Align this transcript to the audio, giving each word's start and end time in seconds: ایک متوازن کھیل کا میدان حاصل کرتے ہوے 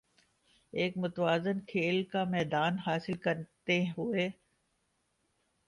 ایک 0.73 0.97
متوازن 0.97 1.59
کھیل 1.65 2.03
کا 2.03 2.23
میدان 2.23 2.77
حاصل 2.85 3.17
کرتے 3.17 3.79
ہوے 3.97 4.27